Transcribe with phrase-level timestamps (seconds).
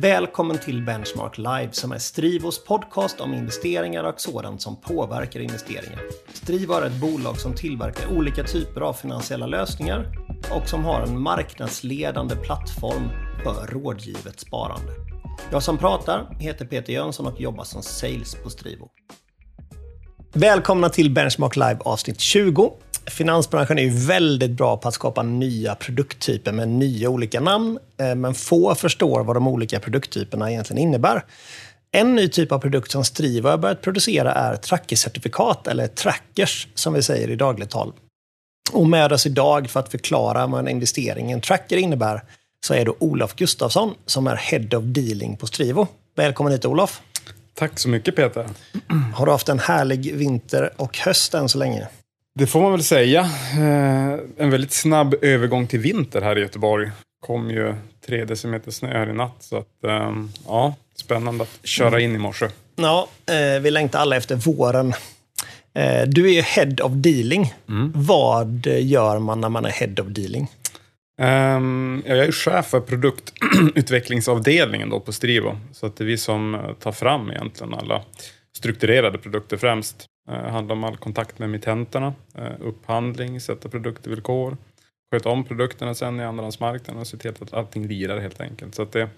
[0.00, 6.00] Välkommen till Benchmark Live som är Strivos podcast om investeringar och sådant som påverkar investeringar.
[6.32, 10.06] Strivo är ett bolag som tillverkar olika typer av finansiella lösningar
[10.50, 13.08] och som har en marknadsledande plattform
[13.42, 14.92] för rådgivet sparande.
[15.52, 18.88] Jag som pratar heter Peter Jönsson och jobbar som sales på Strivo.
[20.32, 22.72] Välkomna till Benchmark Live avsnitt 20.
[23.10, 28.14] Finansbranschen är ju väldigt bra på att skapa nya produkttyper med nya olika namn, eh,
[28.14, 31.24] men få förstår vad de olika produkttyperna egentligen innebär.
[31.90, 36.94] En ny typ av produkt som Strivo har börjat producera är trackercertifikat, eller trackers som
[36.94, 37.92] vi säger i dagligt tal.
[38.72, 42.22] Och med oss idag för att förklara vad en investering i en tracker innebär,
[42.66, 45.86] så är då Olof Gustafsson som är Head of Dealing på Strivo.
[46.16, 47.00] Välkommen hit Olof!
[47.54, 48.46] Tack så mycket Peter!
[49.14, 51.88] Har du haft en härlig vinter och höst än så länge?
[52.38, 53.20] Det får man väl säga.
[53.52, 56.90] Eh, en väldigt snabb övergång till vinter här i Göteborg.
[57.26, 57.74] kom ju
[58.06, 59.36] tre decimeter snö här i natt.
[59.40, 60.12] Så att, eh,
[60.46, 62.48] ja, spännande att köra in i morse.
[62.76, 64.92] Ja, eh, vi längtar alla efter våren.
[66.06, 67.54] Du är ju Head of Dealing.
[67.68, 67.92] Mm.
[67.94, 70.48] Vad gör man när man är Head of Dealing?
[71.20, 75.58] Um, jag är chef för produktutvecklingsavdelningen då på Strivo.
[75.72, 78.02] Så att det är vi som tar fram egentligen alla
[78.56, 80.06] strukturerade produkter främst.
[80.28, 84.56] Det eh, handlar om all kontakt med emittenterna, eh, upphandling, sätta produktvillkor,
[85.12, 88.74] sköta om produkterna sen i andrahandsmarknaden och se till att allting lirar helt enkelt.
[88.74, 89.08] Så det är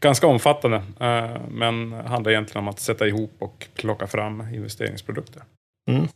[0.00, 5.42] ganska omfattande, eh, men handlar egentligen om att sätta ihop och plocka fram investeringsprodukter.
[5.90, 6.08] Mm.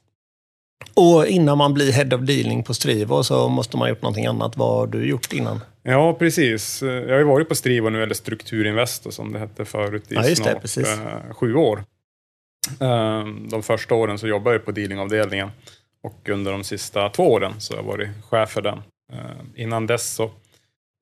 [0.94, 4.26] Och innan man blir Head of Dealing på Strivo så måste man ha gjort någonting
[4.26, 4.56] annat.
[4.56, 5.60] Vad har du gjort innan?
[5.82, 6.82] Ja, precis.
[6.82, 10.22] Jag har ju varit på Strivo nu, eller Strukturinvest som det hette förut, i ja,
[10.22, 11.84] snart det, sju år.
[12.80, 15.50] Ehm, de första åren så jobbade jag på dealingavdelningen
[16.02, 18.82] och under de sista två åren så har jag varit chef för den.
[19.12, 20.30] Ehm, innan dess så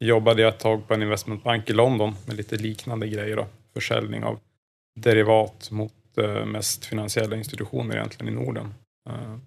[0.04, 3.36] jobbade jag ett tag på en investmentbank i London med lite liknande grejer.
[3.36, 3.46] Då.
[3.74, 4.38] Försäljning av
[5.00, 8.74] derivat mot eh, mest finansiella institutioner egentligen i Norden.
[9.10, 9.40] Ehm,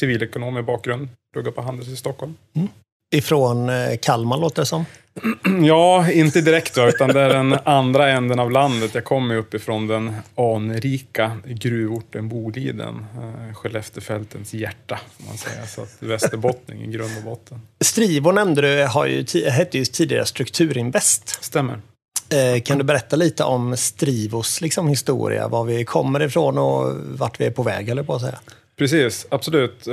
[0.00, 2.34] civilekonom i bakgrund, pluggade på Handels i Stockholm.
[2.54, 2.68] Mm
[3.12, 4.84] ifrån eh, Kalmar, låter det som.
[5.62, 8.94] Ja, inte direkt då, utan det är den andra änden av landet.
[8.94, 15.66] Jag kommer uppifrån den anrika gruvorten Boliden, eh, Skelleftefältens hjärta, får man säga.
[15.66, 17.60] Så att Västerbottning i grund och botten.
[17.80, 21.44] Strivo nämnde du, har ju, hette ju tidigare Strukturinvest.
[21.44, 21.80] Stämmer.
[22.28, 27.40] Eh, kan du berätta lite om Strivos liksom, historia, var vi kommer ifrån och vart
[27.40, 28.38] vi är på väg, eller på att säga?
[28.78, 29.86] Precis, absolut.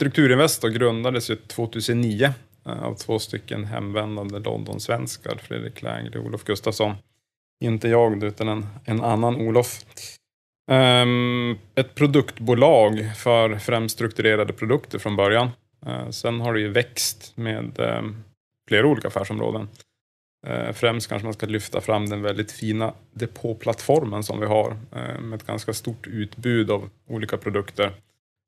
[0.00, 2.32] Strukturinvest grundades ju 2009
[2.66, 6.94] eh, av två stycken hemvändande Londonsvenskar, Fredrik Längre och Olof Gustafsson.
[7.64, 9.84] Inte jag, utan en, en annan Olof.
[10.70, 15.50] Um, ett produktbolag för främst strukturerade produkter från början.
[15.86, 18.24] Uh, sen har det ju växt med um,
[18.68, 19.68] flera olika affärsområden.
[20.48, 25.20] Uh, främst kanske man ska lyfta fram den väldigt fina depåplattformen som vi har uh,
[25.20, 27.92] med ett ganska stort utbud av olika produkter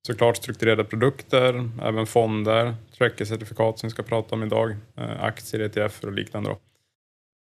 [0.06, 6.04] såklart strukturerade produkter, även fonder, trackercertifikat som vi ska prata om idag, eh, aktier, ETF
[6.04, 6.50] och liknande.
[6.50, 6.58] Då.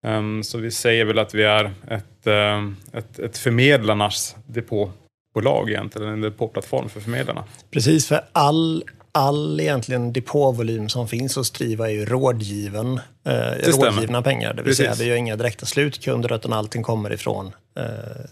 [0.08, 6.08] Ehm, så vi säger väl att vi är ett, eh, ett, ett förmedlarnas depåbolag egentligen,
[6.08, 7.44] en depåplattform för förmedlarna.
[7.70, 14.22] Precis, för all all egentligen depåvolym som finns hos Triva är ju rådgiven, eh, rådgivna
[14.22, 14.54] pengar.
[14.54, 14.84] Det vill Precis.
[14.84, 17.84] säga, vi har inga direkta slutkunder utan allting kommer ifrån eh,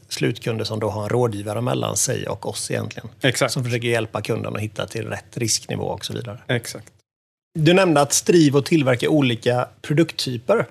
[0.08, 3.08] slutkunder som då har en rådgivare mellan sig och oss egentligen.
[3.20, 3.52] Exakt.
[3.52, 6.38] Som försöker hjälpa kunden att hitta till rätt risknivå och så vidare.
[6.48, 6.92] Exakt.
[7.58, 10.66] Du nämnde att Strivo tillverkar olika produkttyper.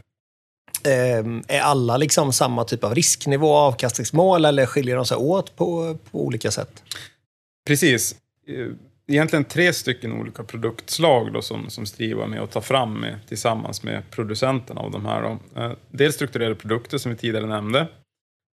[0.83, 5.55] Eh, är alla liksom samma typ av risknivå och avkastningsmål eller skiljer de sig åt
[5.55, 6.83] på, på olika sätt?
[7.67, 8.15] Precis
[9.07, 13.83] egentligen tre stycken olika produktslag då, som, som Striva med att ta fram med, tillsammans
[13.83, 15.21] med producenterna av de här.
[15.21, 15.61] Då.
[15.61, 17.87] Eh, dels strukturerade produkter som vi tidigare nämnde.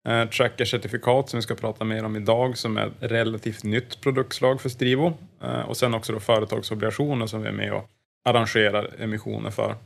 [0.08, 4.60] Eh, Tracker-certifikat som vi ska prata mer om idag som är ett relativt nytt produktslag
[4.60, 5.14] för Strivo.
[5.42, 7.88] Eh, och sen också då företagsobligationer som vi är med och
[8.24, 9.76] arrangerar emissioner för.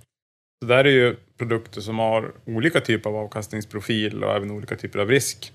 [0.63, 4.99] Så där är ju produkter som har olika typer av avkastningsprofil och även olika typer
[4.99, 5.53] av risk.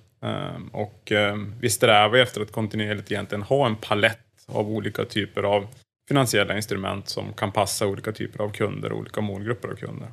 [0.72, 1.12] Och
[1.60, 5.68] vi strävar efter att kontinuerligt egentligen ha en palett av olika typer av
[6.08, 10.12] finansiella instrument som kan passa olika typer av kunder och olika målgrupper av kunder.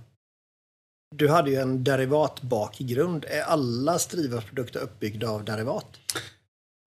[1.17, 3.25] Du hade ju en derivatbakgrund.
[3.29, 5.87] Är alla Strivas produkter uppbyggda av derivat?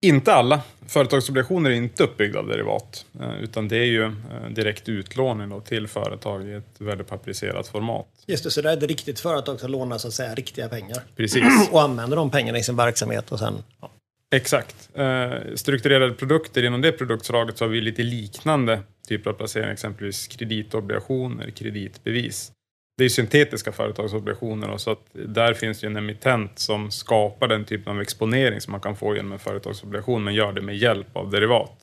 [0.05, 0.61] Inte alla.
[0.87, 5.87] Företagsobligationer är inte uppbyggda av derivat, eh, utan det är ju eh, direkt utlåning till
[5.87, 8.07] företag i ett värdepaperiserat format.
[8.25, 11.03] Just det, så det är ett riktigt företag som lånar så att säga riktiga pengar.
[11.15, 11.43] Precis.
[11.71, 13.91] Och använder de pengarna i sin verksamhet och sen ja,
[14.35, 14.89] Exakt.
[14.93, 20.27] Eh, strukturerade produkter, inom det produktslaget så har vi lite liknande typer av placeringar, exempelvis
[20.27, 22.51] kreditobligationer, kreditbevis.
[22.97, 27.65] det är syntetiska företagsobligationer och så att där finns det en emittent som skapar den
[27.65, 31.15] typen av exponering som man kan få genom en företagsobligation men gör det med hjälp
[31.15, 31.77] av derivat.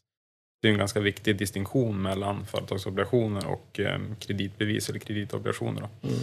[0.62, 5.88] Det är en ganska viktig distinktion mellan företagsobligationer och eh, kreditbevis eller kreditobligationer.
[6.02, 6.16] Mm.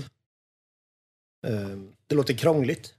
[1.48, 1.78] Eh,
[2.08, 2.95] det låter krångligt.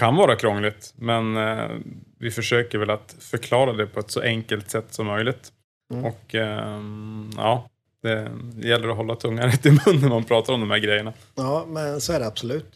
[0.00, 1.70] Kan vara krångligt, men eh,
[2.18, 5.52] vi försöker väl att förklara det på ett så enkelt sätt som möjligt.
[5.92, 6.04] Mm.
[6.04, 7.68] Och ehm, ja,
[8.02, 11.12] det gäller att hålla tungan rätt i munnen när man pratar om de här grejerna.
[11.34, 12.66] Ja, men så är det absolut.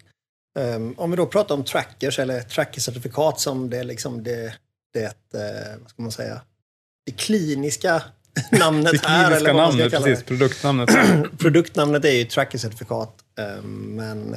[0.58, 4.54] Um, om vi då pratar om trackers eller trackercertifikat som det är liksom det,
[4.92, 6.40] det uh, vad ska man säga,
[7.06, 8.02] det kliniska
[8.50, 9.36] namnet det kliniska här.
[9.36, 10.90] Eller vad namnet, precis, produktnamnet.
[11.38, 13.24] produktnamnet är ju trackercertifikat,
[13.58, 14.36] um, men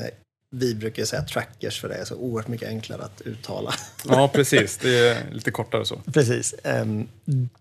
[0.52, 3.74] vi brukar säga trackers för det är så oerhört mycket enklare att uttala.
[4.08, 4.78] Ja, precis.
[4.78, 6.02] Det är lite kortare så.
[6.14, 6.56] Precis.
[6.64, 7.08] Ehm,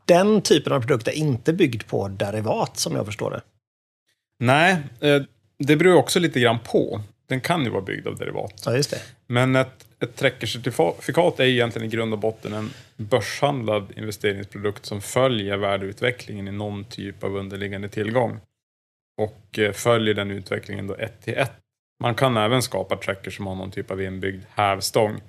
[0.04, 3.42] den typen av produkt är inte byggd på derivat som jag förstår det.
[4.38, 5.22] Nej, eh,
[5.58, 7.00] det beror också lite grann på.
[7.28, 8.62] Den kan ju vara byggd av derivat.
[8.66, 9.00] Ja, just det.
[9.26, 15.56] Men ett, ett trackercertifikat är egentligen i grund och botten en börshandlad investeringsprodukt som följer
[15.56, 18.40] värdeutvecklingen i någon typ av underliggande tillgång.
[19.18, 21.52] Och eh, följer den utvecklingen då ett till ett
[22.00, 25.20] man kan även skapa trackers som har någon typ av inbyggd hävstång.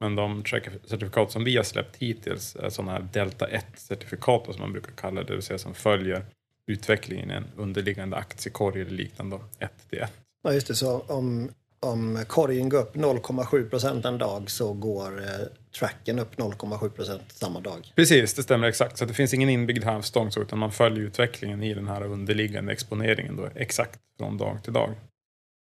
[0.00, 4.72] Men de tracker-certifikat som vi har släppt hittills är sådana här Delta 1-certifikat som man
[4.72, 6.24] brukar kalla det, det vill säga som följer
[6.66, 10.12] utvecklingen i en underliggande aktiekorg eller liknande, 1 till 1.
[10.42, 10.74] Ja, just det.
[10.74, 15.46] Så om, om korgen går upp 0,7 procent en dag så går eh,
[15.78, 17.92] tracken upp 0,7 procent samma dag?
[17.94, 18.98] Precis, det stämmer exakt.
[18.98, 23.36] Så det finns ingen inbyggd hävstång utan man följer utvecklingen i den här underliggande exponeringen
[23.36, 24.94] då, exakt från dag till dag.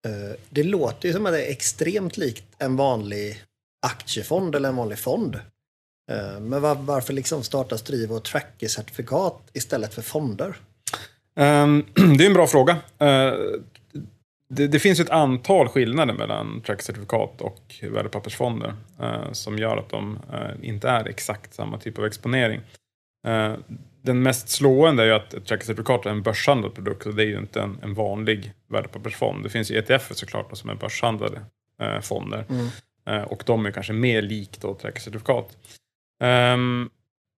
[0.08, 3.44] Eh, det låter ju som att det är extremt likt en vanlig
[3.88, 5.36] aktiefond eller en vanlig fond.
[6.12, 10.56] Eh, men var, varför liksom starta Strivo och Tracker-certifikat istället för fonder?
[11.36, 11.86] Um,
[12.18, 12.74] det är en bra fråga.
[12.74, 13.60] Uh,
[14.50, 20.20] det, det, finns ett antal skillnader mellan tracker-certifikat och värdepappersfonder uh, som gör att de
[20.34, 22.62] uh, inte är exakt samma typ av exponering.
[24.08, 27.28] Den mest slående är ju att ett tracker-certifikat är en börshandlad produkt och det är
[27.28, 29.44] ju inte en, en vanlig värdepappersfond.
[29.44, 31.42] Det finns ju ETF såklart som är börshandlade
[31.82, 32.46] eh, fonder.
[32.50, 32.68] Mm.
[33.08, 35.58] Eh, och de är kanske mer likt då tracker-certifikat.
[36.24, 36.90] Um,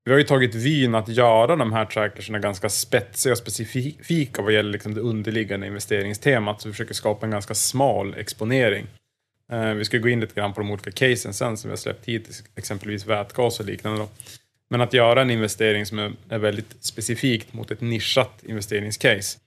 [0.06, 4.54] vi har ju tagit vyn att göra de här trackerserna ganska spetsiga och specifika vad
[4.54, 6.62] gäller liksom det underliggande investeringstemat.
[6.62, 8.88] Så vi försöker skapa en ganska smal exponering.
[9.54, 11.78] Uh, vi ska gå in lite grann på de olika casen sen som vi har
[11.78, 14.00] släppt hit, exempelvis vätgas och liknande.
[14.00, 14.10] Då.
[14.70, 16.00] Men att göra en investering som
[16.30, 19.40] är, väldigt specifikt mot ett nischat investeringscase.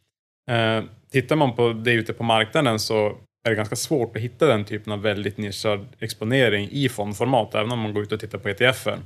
[0.51, 3.07] Eh, tittar man på det ute på marknaden så
[3.45, 7.73] är det ganska svårt att hitta den typen av väldigt nischad exponering i fondformat, även
[7.73, 8.99] om man går ut och tittar på ETFer.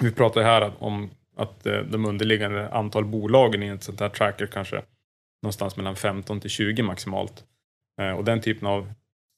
[0.00, 4.46] Vi pratar här om att eh, de underliggande antal bolagen i ett sånt här tracker
[4.46, 4.82] kanske
[5.42, 7.44] någonstans mellan 15 till 20 maximalt.
[8.00, 8.92] Eh, och den typen av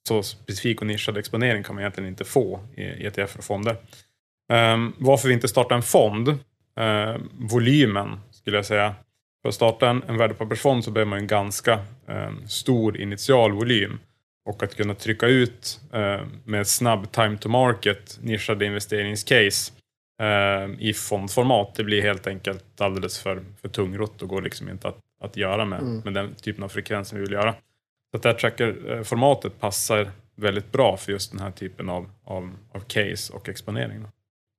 [0.08, 3.76] så specifik och nischad exponering kan man egentligen inte få i ETF och fonder.
[4.52, 6.28] Um, varför vi inte startar en fond?
[6.28, 8.94] Uh, volymen skulle jag säga.
[9.42, 13.98] För att starta en, en värdepappersfond så behöver man en ganska um, stor initialvolym.
[14.44, 19.72] Och att kunna trycka ut uh, med snabb time to market nischade investeringscase
[20.22, 24.88] uh, i fondformat, det blir helt enkelt alldeles för, för tungrott och går liksom inte
[24.88, 26.00] att, att göra med, mm.
[26.00, 27.54] med den typen av frekvenser vi vill göra.
[28.10, 32.50] Så att det här tracker-formatet passar väldigt bra för just den här typen av, av,
[32.72, 34.02] av case och exponering.
[34.02, 34.08] Då.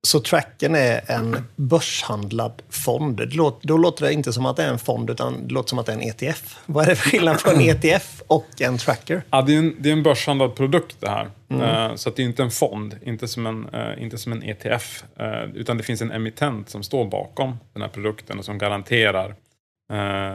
[0.08, 3.22] Så tracken är en börshandlad fond.
[3.62, 5.86] Då låter det inte som att det är en fond, utan det låter som att
[5.86, 6.58] det är en ETF.
[6.66, 9.24] Vad är det för skillnad på en ETF och en tracker?
[9.30, 11.30] Ja, det, är en, det är en börshandlad produkt det här.
[11.50, 11.90] Mm.
[11.90, 15.04] Uh, så det är inte en fond, inte som en, uh, inte som en ETF.
[15.20, 19.36] Eh, utan det finns en emittent som står bakom den här produkten och som garanterar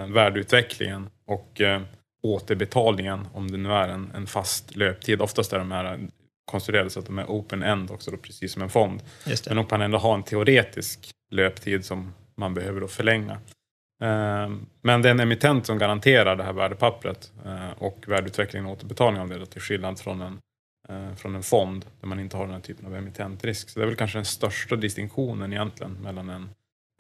[0.09, 1.61] värdeutvecklingen och
[2.23, 5.23] återbetalningen om det nu är en, en fast löptid.
[5.23, 5.99] Oftast är de här
[6.47, 9.03] konstruerade så att de är open-end också, då, precis som en fond.
[9.47, 13.39] Men de kan ändå ha en teoretisk löptid som man behöver då förlänga.
[14.03, 18.73] Ehm, men det är en emittent som garanterar det här värdepappret eh, och värdeutvecklingen och
[18.73, 20.39] återbetalningen av det till skillnad från en,
[20.89, 23.71] eh, från en fond där man inte har den här typen av emittentrisk.
[23.71, 26.49] Så det är väl kanske den största distinktionen egentligen mellan en,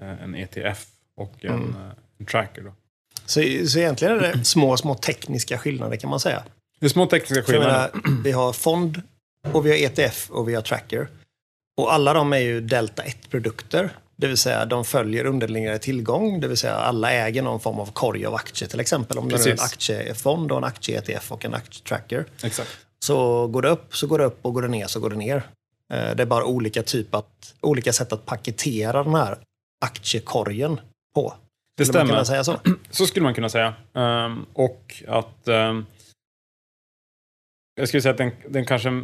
[0.03, 0.87] eh, en ETF
[1.17, 1.75] och en, mm.
[2.19, 2.62] en tracker.
[2.62, 2.73] Då.
[3.26, 6.43] Så, så egentligen är det små, små tekniska skillnader kan man säga?
[6.81, 7.91] Det är små tekniska skillnader.
[7.95, 9.03] Menar, vi har fond
[9.53, 11.09] och vi har ETF och vi har Tracker.
[11.76, 13.91] Och alla de är ju Delta 1-produkter.
[14.17, 16.41] Det vill säga de följer underliggande tillgång.
[16.41, 19.19] Det vill säga alla äger någon form av korg av aktier till exempel.
[19.19, 22.26] Om det är en aktiefond och en aktie-ETF och en aktietracker.
[22.43, 22.69] Exakt.
[22.99, 25.17] Så går det upp så går det upp och går det ner så går det
[25.17, 25.37] ner.
[25.93, 29.38] Eh, det är bara olika, typ att, olika sätt att paketera den här
[29.85, 30.81] aktiekorgen
[31.15, 31.35] på.
[31.76, 32.43] Det stämmer.
[32.43, 32.57] så?
[32.91, 33.75] så skulle man kunna säga.
[33.93, 35.87] Um, och att um,
[37.75, 39.03] jag skulle säga att den, den kanske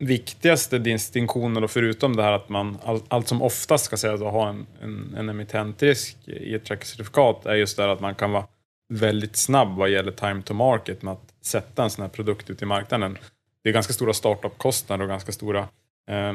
[0.00, 4.48] viktigaste distinktionen, förutom det här att man all, allt som oftast ska säga att ha
[4.48, 8.46] en, en, en emittentrisk i ett tracker-certifikat, är just det att man kan vara
[8.92, 12.62] väldigt snabb vad gäller time to market med att sätta en sån här produkt ut
[12.62, 13.18] i marknaden.
[13.62, 15.68] Det är ganska stora startup-kostnader och ganska stora
[16.10, 16.32] eh,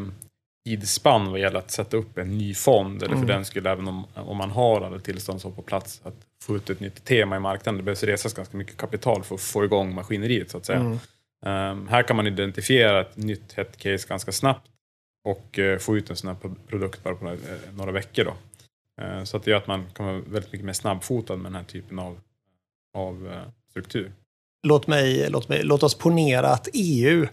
[0.66, 3.28] tidsspann vad gäller att sätta upp en ny fond, eller för mm.
[3.28, 6.70] den skulle även om, om man har alla tillstånd som på plats, att få ut
[6.70, 7.78] ett nytt tema i marknaden.
[7.78, 10.80] Det behövs resas ganska mycket kapital för att få igång maskineriet så att säga.
[10.80, 11.00] Mm.
[11.46, 14.70] Um, här kan man identifiera ett nytt hett case ganska snabbt
[15.24, 17.42] och uh, få ut en sån här produkt bara på några, uh,
[17.74, 18.26] några veckor.
[18.26, 18.34] Då.
[19.04, 21.56] Uh, så att det gör att man kan vara väldigt mycket mer snabbfotad med den
[21.56, 22.20] här typen av,
[22.98, 24.12] av struktur.
[24.68, 27.28] Låt, mig, låt, mig, låt oss ponera att EU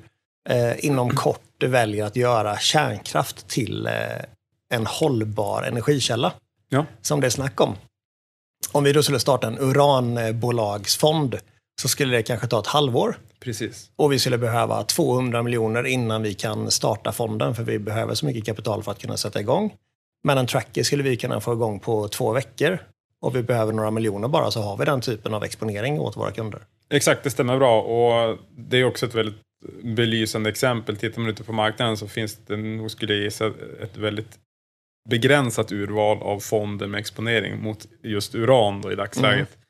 [0.77, 3.89] inom kort väljer att göra kärnkraft till
[4.69, 6.33] en hållbar energikälla.
[6.69, 6.87] Ja.
[7.03, 7.77] Som det är snack om.
[8.73, 11.39] Om vi då skulle starta en uranbolagsfond
[11.81, 13.17] så skulle det kanske ta ett halvår.
[13.45, 13.91] Precis.
[13.97, 18.27] Och vi skulle behöva 200 miljoner innan vi kan starta fonden, för vi behöver så
[18.27, 19.75] mycket kapital för att kunna sätta igång.
[20.25, 22.79] Men en tracker skulle vi kunna få igång på två veckor.
[23.21, 26.31] Och vi behöver några miljoner bara, så har vi den typen av exponering åt våra
[26.31, 26.61] kunder.
[26.91, 27.83] Exakt, det stämmer bra.
[27.83, 29.41] Och det är också ett väldigt
[29.83, 30.97] belysande exempel.
[30.97, 33.47] Tittar man ute på marknaden så finns det nog, skulle jag gissa,
[33.83, 34.39] ett väldigt
[35.09, 39.37] begränsat urval av fonder med exponering mot just uran då i dagsläget.
[39.37, 39.62] Mm.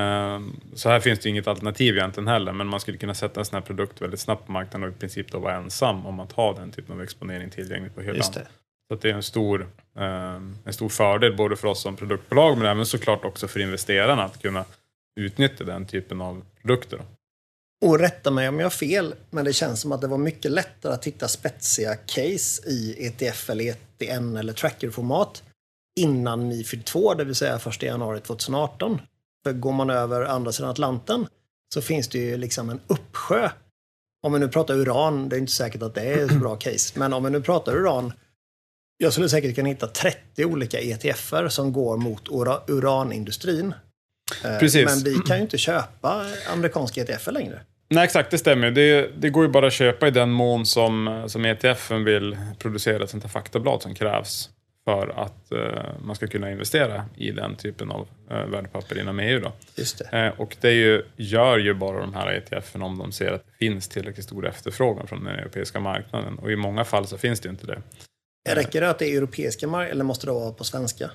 [0.00, 3.44] Ehm, så här finns det inget alternativ egentligen heller, men man skulle kunna sätta en
[3.46, 6.32] sån här produkt väldigt snabbt på marknaden och i princip då vara ensam om att
[6.32, 8.16] ha den typen av exponering tillgänglig på hyllan.
[8.88, 9.68] Så det är en stor,
[9.98, 14.24] ehm, en stor fördel både för oss som produktbolag men även såklart också för investerarna
[14.24, 14.64] att kunna
[15.20, 17.00] utnyttja den typen av produkter.
[17.84, 20.50] Och rätta mig om jag har fel, men det känns som att det var mycket
[20.50, 25.42] lättare att hitta spetsiga case i ETF eller ETN eller trackerformat
[26.00, 29.00] innan MIFID 2, det vill säga 1 januari 2018.
[29.44, 31.26] För går man över andra sidan Atlanten
[31.74, 33.50] så finns det ju liksom en uppsjö.
[34.22, 36.98] Om vi nu pratar uran, det är inte säkert att det är ett bra case,
[36.98, 38.12] men om vi nu pratar uran,
[38.96, 42.28] jag skulle säkert kunna hitta 30 olika ETFer som går mot
[42.68, 43.74] uranindustrin.
[44.44, 44.84] Eh, Precis.
[44.84, 47.60] Men vi kan ju inte köpa amerikanska ETFer längre.
[47.88, 48.70] Nej, exakt, det stämmer.
[48.70, 53.04] Det, det går ju bara att köpa i den mån som, som ETFen vill producera
[53.04, 54.50] ett sånt här faktablad som krävs
[54.90, 59.40] för att uh, man ska kunna investera i den typen av uh, värdepapper inom EU.
[59.40, 59.52] Då.
[59.76, 60.28] Just det.
[60.28, 63.66] Uh, och det ju, gör ju bara de här ETFen om de ser att det
[63.66, 66.38] finns tillräckligt stor efterfrågan från den europeiska marknaden.
[66.38, 67.82] Och i många fall så finns det inte det.
[68.48, 71.10] Räcker det att det är europeiska marknader eller måste det vara på svenska?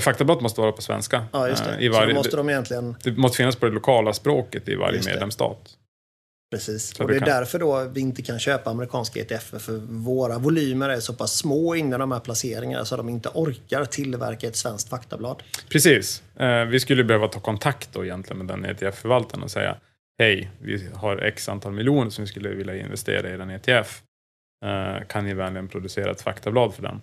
[0.00, 1.24] Faktablad måste vara på svenska.
[1.32, 1.84] Ja, just det.
[1.84, 2.96] I varje, så måste de egentligen...
[3.04, 5.76] Det måste finnas på det lokala språket i varje medlemsstat.
[6.52, 7.28] Precis, och det är kan...
[7.28, 11.74] därför då vi inte kan köpa amerikanska ETF för våra volymer är så pass små
[11.74, 15.42] inom de här placeringarna så de inte orkar tillverka ett svenskt faktablad.
[15.68, 16.22] Precis.
[16.36, 19.76] Eh, vi skulle behöva ta kontakt då egentligen med den ETF-förvaltaren och säga
[20.18, 24.02] Hej, vi har x antal miljoner som vi skulle vilja investera i den ETF.
[24.64, 27.00] Eh, kan ni vänligen producera ett faktablad för den?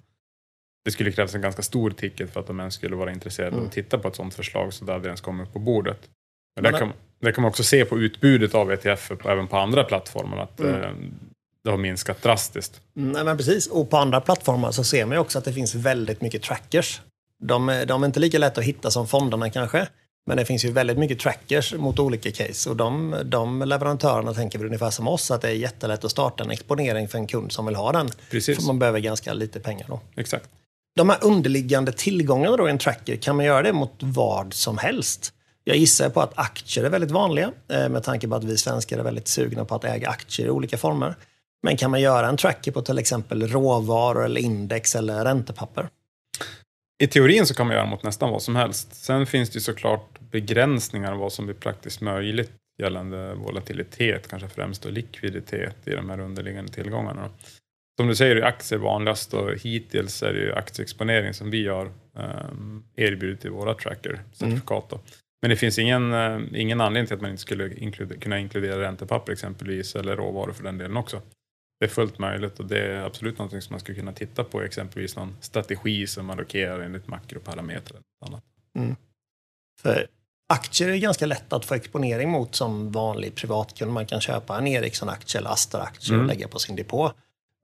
[0.86, 3.68] Det skulle krävas en ganska stor ticket för att de ens skulle vara intresserade mm.
[3.68, 6.10] att titta på ett sådant förslag så det hade ens kommit upp på bordet.
[6.56, 9.84] Men där, kan, där kan man också se på utbudet av ETF även på andra
[9.84, 10.82] plattformar att mm.
[10.82, 10.90] eh,
[11.64, 12.82] det har minskat drastiskt.
[12.98, 15.76] Mm, nej, men precis, och på andra plattformar så ser man också att det finns
[15.76, 17.02] väldigt mycket trackers.
[17.44, 19.88] De, de är inte lika lätta att hitta som fonderna kanske.
[20.30, 24.60] Men det finns ju väldigt mycket trackers mot olika case och de, de leverantörerna tänker
[24.60, 27.52] väl ungefär som oss att det är jättelätt att starta en exponering för en kund
[27.52, 28.10] som vill ha den.
[28.30, 28.58] Precis.
[28.58, 30.00] För man behöver ganska lite pengar då.
[30.16, 30.50] Exakt.
[30.96, 34.78] De här underliggande tillgångarna då i en tracker, kan man göra det mot vad som
[34.78, 35.34] helst?
[35.64, 39.00] Jag gissar på att aktier är väldigt vanliga eh, med tanke på att vi svenskar
[39.00, 41.16] är väldigt sugna på att äga aktier i olika former.
[41.64, 45.90] Men kan man göra en tracker på till exempel råvaror eller index eller räntepapper?
[47.04, 48.96] I teorin så kan man göra mot nästan vad som helst.
[48.96, 54.90] Sen finns det såklart begränsningar vad som blir praktiskt möjligt gällande volatilitet, kanske främst då
[54.90, 57.30] likviditet i de här underliggande tillgångarna.
[58.00, 61.92] Som du säger är aktier vanligast och hittills är det ju aktieexponering som vi har
[62.14, 64.92] um, erbjudit i våra tracker-certifikat.
[64.92, 65.04] Mm.
[65.42, 68.82] Men det finns ingen, eh, ingen anledning till att man inte skulle inkluder, kunna inkludera
[68.82, 71.22] räntepapper exempelvis, eller råvaror för den delen också.
[71.80, 74.62] Det är fullt möjligt och det är absolut något som man skulle kunna titta på,
[74.62, 77.98] exempelvis någon strategi som man rokerar enligt makroparametrar.
[77.98, 78.44] Eller annat.
[78.76, 78.96] Mm.
[79.82, 80.08] För
[80.50, 83.92] aktier är ganska lätt att få exponering mot som vanlig privatkund.
[83.92, 86.22] Man kan köpa en Ericsson-aktie eller Astra-aktie mm.
[86.22, 87.12] och lägga på sin depå.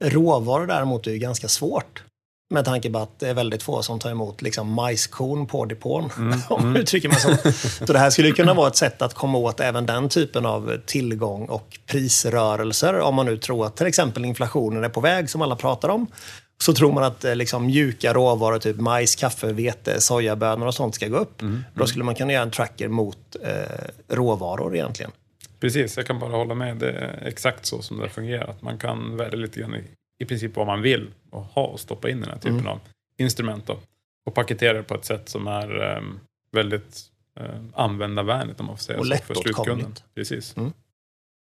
[0.04, 2.04] Råvaror däremot är ju ganska svårt.
[2.50, 6.10] Med tanke på att det är väldigt få som tar emot liksom majskorn på depån,
[6.18, 6.82] mm, om man mm.
[6.82, 7.52] uttrycker mig så.
[7.86, 10.78] Så det här skulle kunna vara ett sätt att komma åt även den typen av
[10.86, 13.00] tillgång och prisrörelser.
[13.00, 16.08] Om man nu tror att till exempel inflationen är på väg, som alla pratar om.
[16.58, 20.96] Så tror man att eh, liksom, mjuka råvaror, typ majs, kaffe, vete, sojabönor och sånt
[20.96, 21.42] ska gå upp.
[21.42, 25.12] Mm, Då skulle man kunna göra en tracker mot eh, råvaror egentligen.
[25.60, 26.78] Precis, jag kan bara hålla med.
[26.78, 28.48] Det är exakt så som det fungerar.
[28.48, 29.84] Att man kan välja lite grann i,
[30.24, 32.68] i princip vad man vill och ha och stoppa in den här typen Mm.
[32.68, 32.80] av
[33.18, 33.68] instrument.
[33.68, 33.78] Då,
[34.26, 36.20] och paketera det på ett sätt som är um,
[36.52, 37.02] väldigt
[37.40, 39.96] uh, användarvänligt om man får säga Och så, för slutkunden.
[40.16, 40.56] Precis.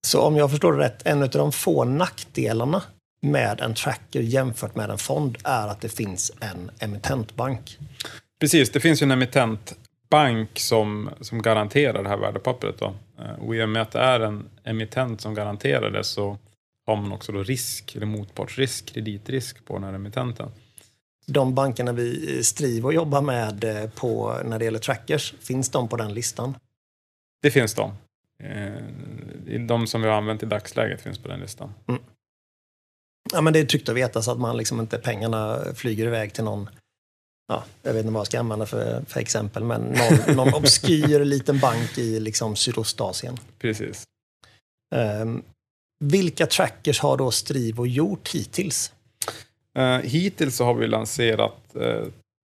[0.07, 2.83] Så om jag förstår det rätt, en av de få nackdelarna
[3.23, 7.79] med en tracker jämfört med en fond är att det finns en emittentbank.
[8.41, 12.79] Precis, det finns ju en emittentbank som, som garanterar det här värdepappret.
[12.79, 12.95] Då.
[13.19, 16.39] Eh, Och i och med att det är en emittent som garanterar det så
[16.87, 20.51] har man också då risk, eller motpartsrisk, kreditrisk på den här emittenten.
[21.27, 25.89] De bankerna vi eh, Strivo jobbar med eh, på, när det gäller trackers, finns de
[25.89, 26.55] på den listan?
[27.43, 27.93] Det finns de.
[28.43, 31.75] Eh, De som vi har använt i dagsläget finns på den listan.
[33.33, 36.33] Ja, men det är tryggt att veta så att man liksom inte pengarna flyger iväg
[36.33, 36.71] till någon,
[37.49, 41.25] ja, jag vet inte vad jag ska använda för, för exempel, men någon, någon obskyr
[41.25, 43.37] liten bank i liksom Sydostasien.
[43.59, 44.05] Precis.
[44.95, 45.43] Um,
[46.01, 48.93] vilka trackers har då Strivo gjort hittills?
[49.77, 52.05] Eh, hittills så har vi lanserat eh,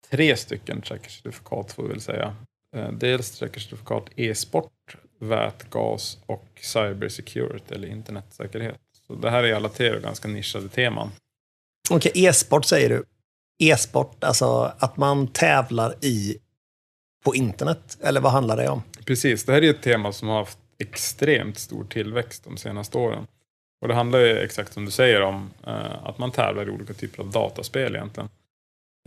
[0.09, 2.35] tre stycken trackercertifikat får vi väl säga.
[2.75, 8.79] Eh, dels trackercertifikat e-sport, vätgas och cybersecurity eller internetsäkerhet.
[9.07, 11.11] Så det här är alla tre ganska nischade teman.
[11.89, 13.03] Okej, e-sport säger du.
[13.63, 16.37] E-sport, alltså att man tävlar i
[17.25, 18.83] på internet, eller vad handlar det om?
[19.05, 23.27] Precis, det här är ett tema som har haft extremt stor tillväxt de senaste åren.
[23.81, 26.93] Och det handlar ju exakt som du säger om eh, att man tävlar i olika
[26.93, 28.29] typer av dataspel egentligen.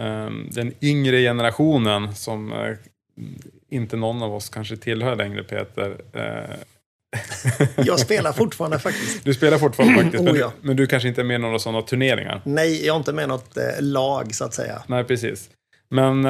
[0.03, 2.75] Eh, den yngre generationen som eh,
[3.71, 5.97] inte någon av oss kanske tillhör längre Peter.
[6.13, 6.57] Eh,
[7.85, 9.25] Jag spelar fortfarande faktiskt.
[9.25, 10.53] du spelar fortfarande faktiskt, men, Oh, ja.
[10.61, 12.43] men du kanske inte är med i några sådana turneringar.
[12.45, 14.83] Nej, jag är inte med i något lag så att säga.
[14.87, 15.51] Nej, precis.
[15.89, 16.27] Men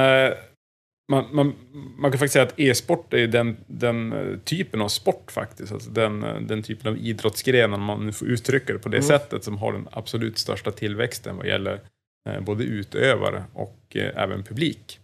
[1.09, 1.55] man, man,
[1.99, 5.73] man kan faktiskt säga att e-sport är den, den eh, typen av sport faktiskt.
[5.73, 8.97] Alltså den, eh, den typen av idrottsgren, om man nu får uttrycka det på det
[8.97, 9.09] Mm.
[9.09, 11.81] sättet, som har den absolut största tillväxten vad gäller
[12.29, 15.01] eh, både utövare och även publik.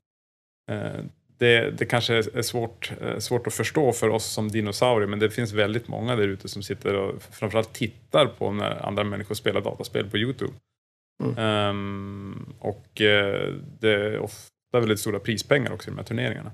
[1.38, 5.52] Det, det kanske är svårt, svårt att förstå för oss som dinosaurier, men det finns
[5.52, 10.10] väldigt många där ute som sitter och framförallt tittar på när andra människor spelar dataspel
[10.10, 10.52] på YouTube.
[11.24, 11.38] Mm.
[11.38, 12.86] Ehm, och
[13.80, 14.18] det
[14.74, 16.52] ofta väldigt stora prispengar också i de här turneringarna.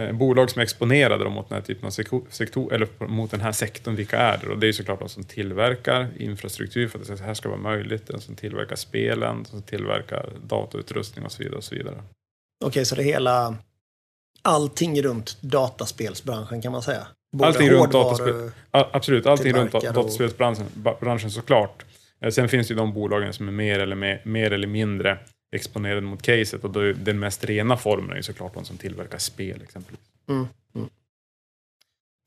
[0.00, 1.90] Eh, bolag som är exponerade då mot den här typen av
[2.30, 4.48] sektor, eller mot den här sektorn, vilka är det?
[4.48, 8.06] Och det är såklart de som tillverkar infrastruktur för att det här ska vara möjligt,
[8.06, 11.56] de som tillverkar spelen, de som tillverkar datautrustning och så vidare.
[11.56, 12.02] Och så vidare.
[12.64, 13.56] Okej, så det hela,
[14.42, 17.06] allting runt dataspelsbranschen kan man säga?
[17.36, 18.50] Både Allting runt dataspel.
[18.70, 20.66] Absolut, allting runt och- dataspelsbranschen
[21.00, 21.84] branschen såklart.
[22.20, 25.18] Eh, Sen finns det ju de bolagen som är mer eller, mer, mer eller mindre
[25.52, 28.76] exponerade mot caset och då är den mest rena formen är ju såklart de som
[28.76, 30.00] tillverkar spel exempelvis.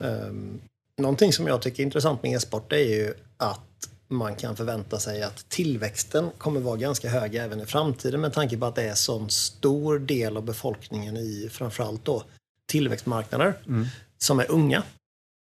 [0.04, 0.60] Um,
[0.96, 3.60] någonting som jag tycker är intressant med e-sport är ju att
[4.08, 8.56] man kan förvänta sig att tillväxten kommer vara ganska hög även i framtiden med tanke
[8.58, 12.24] på att det är så stor del av befolkningen i framförallt då
[12.66, 13.54] tillväxtmarknader
[14.18, 14.82] som är unga.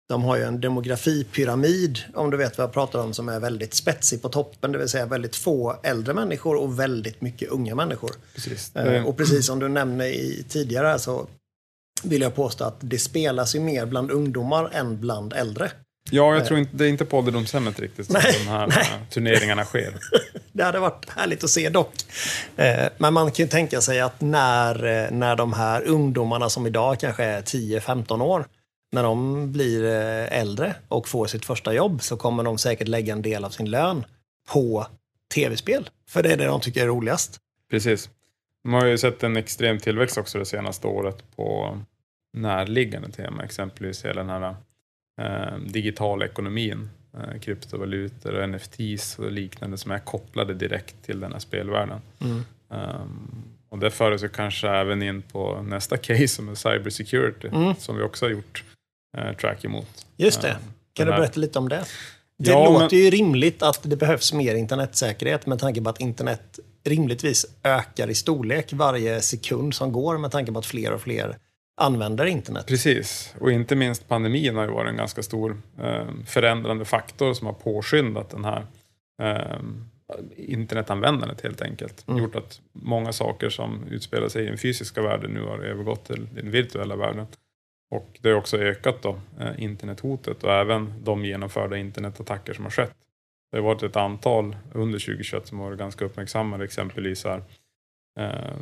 [0.10, 3.74] De har ju en demografipyramid, om du vet vad jag pratar om, som är väldigt
[3.74, 8.12] spetsig på toppen, det vill säga väldigt få äldre människor och väldigt mycket unga människor.
[8.36, 8.76] Precis.
[8.76, 11.28] Eh, Och precis som du nämnde i, tidigare så
[12.04, 15.72] vill jag påstå att det spelas ju mer bland ungdomar än bland äldre.
[16.10, 18.78] Ja, jag tror inte, det är inte på ålderdomshemmet riktigt som Nej, de här nej.
[18.80, 19.94] eh, turneringarna sker.
[20.52, 21.94] Det hade varit härligt att se dock.
[22.56, 26.68] Eh, Men man kan ju tänka sig att när, eh, när de här ungdomarna som
[26.68, 28.46] idag kanske är 10-15 år,
[28.92, 33.14] när de blir eh, äldre och får sitt första jobb så kommer de säkert lägga
[33.14, 34.04] en del av sin lön
[34.54, 34.88] på
[35.36, 35.90] tv-spel.
[36.10, 37.38] För det är det de tycker är roligast.
[37.70, 38.10] Precis.
[38.64, 41.78] Man har ju sett en extrem tillväxt också det senaste året på
[42.34, 44.56] närliggande tema, exempelvis hela den här
[45.22, 51.32] eh, digitala ekonomin, eh, kryptovalutor och NFTs och liknande som är kopplade direkt till den
[51.32, 52.00] här spelvärlden.
[52.20, 52.44] Mm.
[52.70, 57.76] Um, och det för oss kanske även in på nästa case som är cybersecurity, Mm.
[57.76, 58.64] som vi också har gjort
[59.40, 60.06] track emot.
[60.18, 60.50] Just det.
[60.50, 60.56] Eh,
[60.94, 61.86] Kan du berätta lite om det?
[62.40, 66.02] Det Ja, låter men- ju rimligt att det behövs mer internetsäkerhet med tanke på att
[66.02, 71.02] internet rimligtvis ökar i storlek varje sekund som går med tanke på att fler och
[71.02, 71.38] fler
[71.82, 72.66] använder internet.
[72.68, 77.48] Precis, och inte minst pandemin har ju varit en ganska stor eh, förändrande faktor som
[77.48, 78.66] har påskyndat den här
[79.22, 79.60] eh,
[80.38, 82.08] internetanvändandet helt enkelt.
[82.08, 82.24] Mm.
[82.24, 86.28] Gjort att många saker som utspelar sig i den fysiska världen nu har övergått till
[86.36, 87.28] den virtuella världen.
[87.90, 92.72] Och det har också ökat då, eh, internethotet och även de genomförda internetattacker som har
[92.72, 92.94] skett.
[93.52, 97.44] Det har varit ett antal under 2021 som har varit ganska uppmärksammade, exempelvis här,
[98.20, 98.56] eh,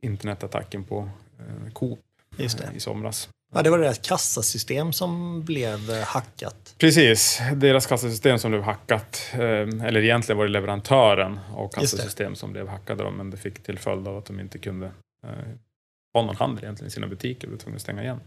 [0.00, 1.98] internetattacken på eh, Coop
[2.38, 3.28] eh, i somras.
[3.54, 6.74] Ja, det var deras kassasystem som blev eh, hackat.
[6.78, 9.30] Precis, deras kassasystem som blev hackat.
[9.32, 13.10] Eller egentligen var det leverantören av kassasystem som blev hackade.
[13.10, 14.90] Men det fick till följd av att de inte kunde
[16.14, 17.46] ha någon handel egentligen i sina butiker.
[17.46, 18.20] De var tvungna att stänga igen.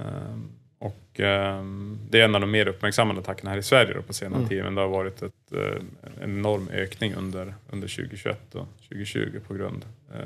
[0.00, 0.38] Eh,
[0.78, 1.64] och eh,
[2.10, 4.48] det är en av de mer uppmärksammade attackerna här i Sverige på senare Mm.
[4.48, 4.64] tid.
[4.64, 5.82] Men det har varit ett, eh,
[6.22, 10.18] en enorm ökning under, under 2021 och 2020 på grund eh,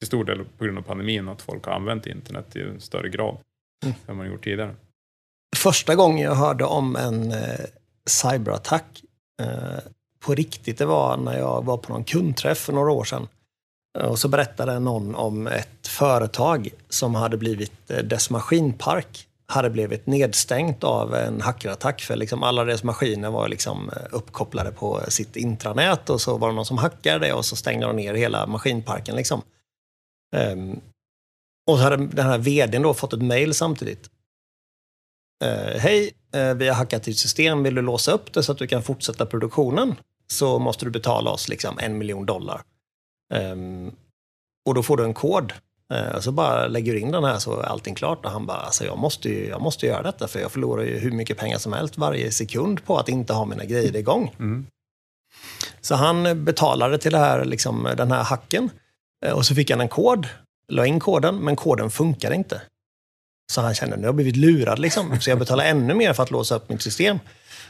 [0.00, 2.80] till stor del på grund av pandemin och att folk har använt internet i en
[2.80, 3.36] större grad
[3.84, 3.96] Mm.
[4.08, 4.74] än man gjort tidigare.
[5.56, 7.60] Första gången jag hörde om en eh,
[8.06, 9.02] cyberattack
[9.42, 9.78] eh,
[10.20, 13.28] på riktigt, det var när jag var på någon kundträff för några år sedan.
[13.96, 19.70] Eh, och så berättade någon om ett företag som hade blivit, eh, dess maskinpark hade
[19.70, 22.00] blivit nedstängt av en hackerattack.
[22.00, 26.48] För liksom alla deras maskiner var liksom eh, uppkopplade på sitt intranät och så var
[26.48, 29.16] det någon som hackade det och så stängde de ner hela maskinparken.
[29.16, 29.42] Liksom.
[30.36, 30.80] Ehm,
[31.70, 34.10] och så hade den här vdn då fått ett mail samtidigt.
[35.76, 36.12] Hej,
[36.56, 37.62] vi har hackat ditt system.
[37.62, 39.94] Vill du låsa upp det så att du kan fortsätta produktionen?
[40.26, 42.62] Så måste du betala oss liksom en miljon dollar.
[43.34, 43.92] Ehm,
[44.68, 45.52] och då får du en kod.
[45.94, 48.24] Eh, så bara lägger du in den här så är allting klart.
[48.24, 50.98] Och han bara, alltså jag måste, ju, jag måste göra detta för jag förlorar ju
[50.98, 54.34] hur mycket pengar som helst varje sekund på att inte ha mina grejer igång.
[54.38, 54.66] Mm.
[55.80, 58.70] Så han betalade till det här, liksom, den här hacken.
[59.26, 60.28] Eh, Och så fick han en kod,
[60.72, 62.62] la in koden, men koden funkade inte.
[63.52, 65.20] Så han kände, nu har jag blivit lurad liksom.
[65.20, 67.18] Så jag betalar ännu mer för att låsa upp mitt system.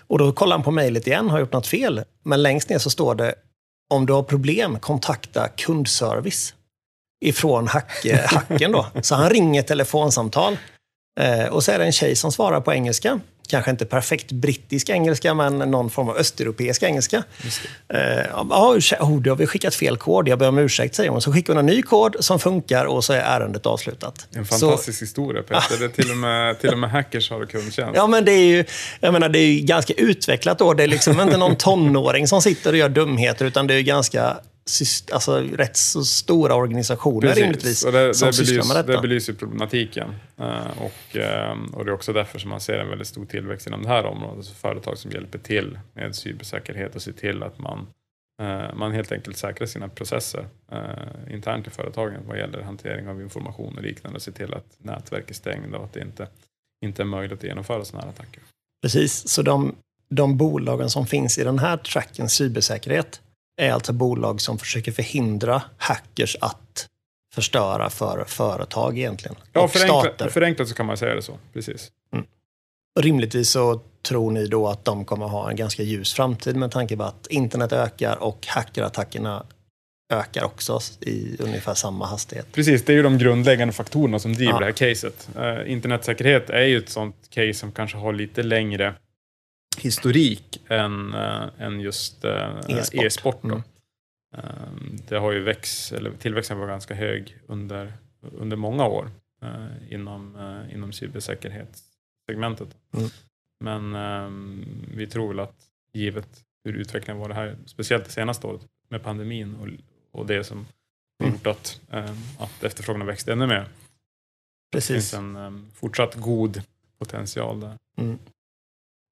[0.07, 2.05] Och då kollar han på mejlet igen, har gjort något fel.
[2.23, 3.35] Men längst ner så står det,
[3.95, 6.55] om du har problem, kontakta kundservice.
[7.25, 8.87] Ifrån hack, hacken då.
[9.03, 10.57] Så han ringer telefonsamtal.
[11.21, 13.21] Eh, och så är det en tjej som svarar på engelska.
[13.47, 17.23] Kanske inte perfekt brittisk engelska, men någon form av östeuropeisk engelska.
[17.89, 18.01] Eh,
[18.51, 20.29] ja, ursäkta, oh, du har vi skickat fel kod.
[20.29, 21.21] Jag ber om ursäkt, säger hon.
[21.23, 24.27] Så skickar hon en ny kod som funkar och så är ärendet avslutat.
[24.35, 25.79] En Så, fantastisk historia Peter.
[25.79, 27.97] Det är till, och med, till och med hackers har kundtjänst.
[27.97, 28.65] ja, men det är ju
[29.01, 30.75] jag menar, det är ganska utvecklat då.
[30.75, 33.83] Det är liksom inte någon tonåring som sitter och gör dumheter, utan det är ju
[33.83, 34.37] ganska
[35.13, 39.01] alltså, rätt så stora organisationer rimligtvis och det, som det, sysslar med detta.
[39.01, 40.15] det belyser problematiken.
[40.37, 43.67] Eh, och, eh, och det är också därför som man ser en väldigt stor tillväxt
[43.67, 44.45] inom det här området.
[44.45, 47.87] Så företag som hjälper till med cybersäkerhet och ser till att man,
[48.43, 50.47] eh, man helt enkelt säkrar sina processer
[51.31, 54.17] internt i företagen vad gäller hantering av information och liknande.
[54.17, 56.29] Och ser till att nätverk är stängda och att det inte,
[56.85, 58.43] inte är möjligt att genomföra sådana här attacker.
[58.83, 59.75] Precis, så de,
[60.09, 63.21] de bolagen som finns i den här tracken cybersäkerhet
[63.57, 66.89] är alltså bolag som försöker förhindra hackers att
[67.35, 69.37] förstöra för företag egentligen.
[69.53, 70.29] Ja, och förenklat, stater.
[70.29, 71.39] förenklat så kan man säga det så.
[71.53, 71.91] Precis.
[72.97, 76.71] Och rimligtvis så tror ni då att de kommer ha en ganska ljus framtid med
[76.71, 79.47] tanke på att internet ökar och hackerattackerna
[80.13, 82.53] ökar också i ungefär samma hastighet.
[82.53, 84.59] Precis, det är ju de grundläggande faktorerna som driver Ja.
[84.59, 85.29] det här caset.
[85.37, 88.95] Eh, internetsäkerhet är ju ett sånt case som kanske har lite längre
[89.81, 93.43] historik än, eh, än just eh, E-sport.
[93.43, 93.49] då.
[93.49, 93.63] Mm.
[94.37, 99.11] Eh, det har ju växt, eller tillväxten var ganska hög under, under många år
[99.43, 100.37] eh, inom,
[100.73, 102.77] inom cybersäkerhetssegmentet.
[102.97, 103.09] Mm.
[103.61, 104.31] Men eh,
[104.97, 105.57] vi tror väl att
[105.93, 109.69] givet hur utvecklingen var det här, speciellt det senaste året med pandemin och,
[110.21, 110.67] och det som
[111.21, 111.33] Mm.
[111.33, 113.69] gjort att, eh, att efterfrågan har växt ännu mer.
[114.73, 115.15] Det finns Precis.
[115.15, 116.63] en fortsatt god
[116.99, 117.79] potential där.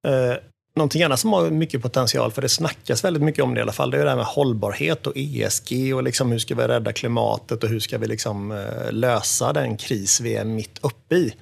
[0.07, 0.37] Eh,
[0.77, 3.73] någonting annat som har mycket potential, för det snackas väldigt mycket om det i alla
[3.73, 6.93] fall, det är det här med hållbarhet och ESG och liksom hur ska vi rädda
[6.93, 11.35] klimatet och hur ska vi liksom, eh, lösa den kris vi är mitt uppe i.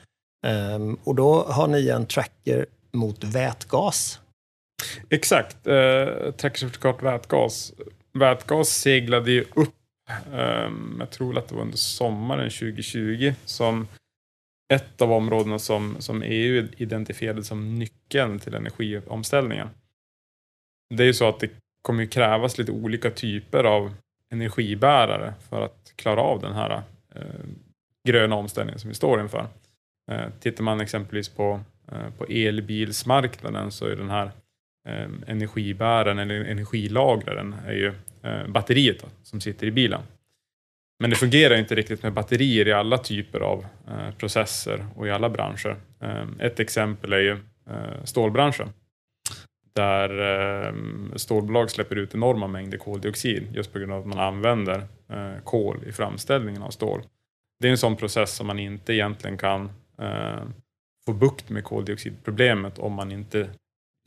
[0.47, 4.21] Ehm, och då har ni en tracker mot vätgas.
[5.11, 5.66] Exakt.
[5.66, 7.73] Eh, trackercertifikat vätgas.
[8.12, 9.75] Vätgas seglade ju upp,
[10.33, 13.88] eh, jag tror att det var under sommaren 2020, som
[14.73, 19.69] ett av områdena som, som EU identifierade som nyckeln till energiomställningen.
[20.95, 21.51] Det är ju så att det
[21.83, 23.95] kommer ju krävas lite olika typer av
[24.31, 26.83] energibärare för att klara av den här
[27.15, 27.23] eh,
[28.09, 29.47] gröna omställningen som vi står inför.
[30.11, 31.61] Eh, tittar man exempelvis på,
[31.93, 34.31] eh, på elbilsmarknaden så är den här
[34.89, 40.01] eh, energibäraren eller energilagraren är ju eh, batteriet då, som sitter i bilen.
[41.03, 45.11] Men det fungerar inte riktigt med batterier i alla typer av eh, processer och i
[45.11, 45.77] alla branscher.
[46.01, 47.31] Eh, ett exempel är ju
[47.71, 48.69] eh, stålbranschen.
[49.75, 50.75] Där
[51.17, 54.87] stålbolag släpper ut enorma mängder koldioxid just på grund av att man använder
[55.45, 57.03] kol i framställningen av stål.
[57.61, 59.73] Det är en sån process som man inte egentligen kan
[61.07, 63.51] få bukt med koldioxidproblemet om man inte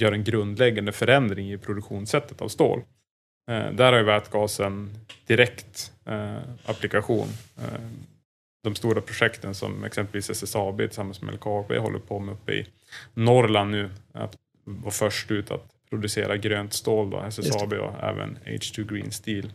[0.02, 2.82] gör en grundläggande förändring i produktionssättet av stål.
[3.48, 4.90] Där har ju vätgasen
[5.28, 7.28] direkt eh, applikation.
[7.58, 7.80] Eh,
[8.64, 12.68] de stora projekten som exempelvis SSAB tillsammans med LKAB håller på med uppe i
[13.14, 13.90] Norrland nu.
[14.12, 19.54] Att vara först ut att producera grönt stål, då, SSAB och även H2 Green Steel.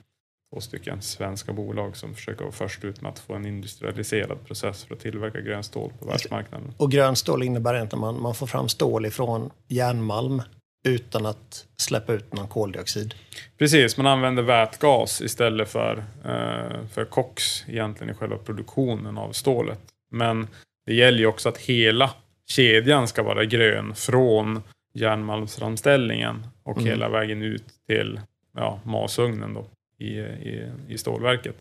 [0.55, 4.85] Två stycken svenska bolag som försöker vara först ut med att få en industrialiserad process
[4.85, 6.75] för att tillverka grönt stål på världsmarknaden.
[6.77, 10.43] Och grönt stål innebär inte att man, man får fram stål ifrån järnmalm
[10.85, 13.15] utan att släppa ut någon koldioxid.
[13.59, 19.81] Precis, man använder vätgas istället för, eh, för koks egentligen i själva produktionen av stålet.
[20.11, 20.49] Men
[20.87, 22.11] det gäller ju också att hela
[22.47, 24.63] kedjan ska vara grön från
[24.95, 26.89] järnmalmsframställningen och mm.
[26.89, 28.21] hela vägen ut till
[28.57, 29.67] ja, masugnen då,
[29.99, 31.57] i, i, i stålverket.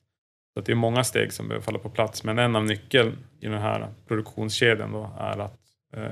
[0.54, 3.46] Så det är många steg som behöver falla på plats, men en av nyckeln i
[3.46, 5.60] den här produktionskedjan då är att
[5.96, 6.12] eh,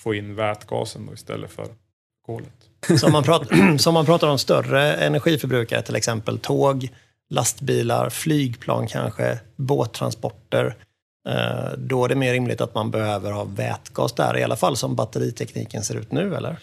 [0.00, 1.66] få in vätgasen då istället för
[2.28, 2.98] kolet.
[3.00, 6.88] Så om man, pratar, så man pratar om större energiförbrukare, till exempel tåg,
[7.30, 10.74] lastbilar, flygplan kanske, båttransporter,
[11.28, 14.76] eh, då är det mer rimligt att man behöver ha vätgas där, i alla fall
[14.76, 16.56] som batteritekniken ser ut nu, eller?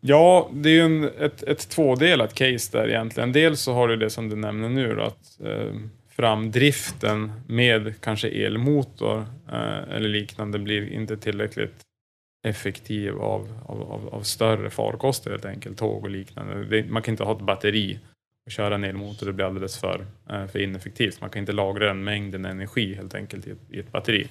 [0.00, 3.32] Ja, det är ju en, ett, ett tvådelat case där egentligen.
[3.32, 5.74] Dels så har du det som du nämner nu, då, att eh,
[6.16, 11.85] framdriften med kanske elmotor eh, eller liknande blir inte tillräckligt
[12.46, 16.64] effektiv av, av, av, av, större farkoster helt enkelt, tåg och liknande.
[16.64, 17.98] Det, man kan inte ha ett batteri
[18.46, 21.20] och köra en elmotor, det blir alldeles för, eh, för ineffektivt.
[21.20, 24.28] Man kan inte lagra den mängden energi helt enkelt i ett, i ett batteri.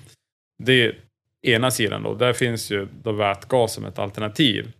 [0.63, 0.95] Det är
[1.41, 4.71] ena sidan då, där finns ju då vätgas som ett alternativ.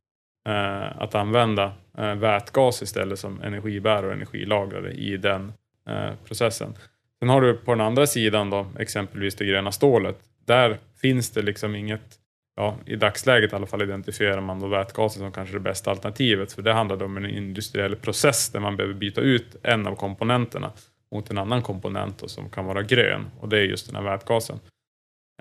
[0.48, 5.54] Eh, att använda eh, vätgas istället som energibärare och energilagrare i den
[5.90, 6.74] eh, processen.
[7.20, 10.18] Sen har du på den andra sidan då exempelvis det gröna stålet.
[10.46, 12.20] Där finns det liksom inget
[12.56, 16.54] ja, i dagsläget i alla fall identifierar man då vätgasen som kanske det bästa alternativet.
[16.54, 20.72] För det handlar om en industriell process där man behöver byta ut en av komponenterna
[21.12, 23.32] mot en annan komponent då, som kan vara grön.
[23.40, 24.60] Och det är just den här vätgasen.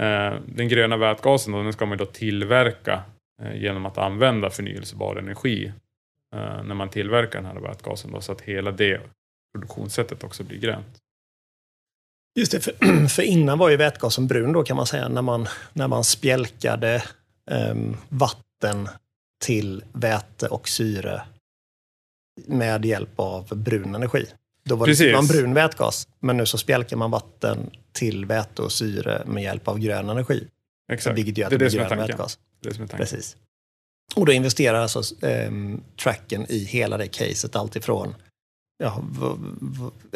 [0.00, 3.02] Eh, den gröna vätgasen då, den ska man då tillverka
[3.42, 5.72] eh, genom att använda förnyelsebar energi
[6.36, 8.12] eh, när man tillverkar den här vätgasen.
[8.12, 9.00] Då, så att hela det
[9.54, 11.03] produktionssättet också blir grönt.
[12.34, 15.48] Just det, för, för, innan var ju vätgasen brun då kan man säga, när man,
[15.72, 17.02] när man spjälkade
[17.50, 18.88] um, vatten
[19.44, 21.22] till väte och syre
[22.46, 24.26] med hjälp av brun energi.
[24.64, 28.72] Då var det man brun vätgas, men nu så spjälkar man vatten till väte och
[28.72, 30.48] syre med hjälp av grön energi.
[30.92, 32.38] Exakt, vilket gör att det, är det, det blir vätgas.
[32.60, 33.06] Det är det som är tanken.
[33.06, 33.36] Precis.
[34.14, 38.14] Och då investerar alltså um, tracken i hela det caset, alltifrån
[38.78, 39.02] ja,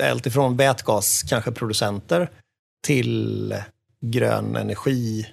[0.02, 2.30] allt ifrån vätgas, kanske producenter,
[2.86, 3.54] till
[4.00, 5.26] grön energi.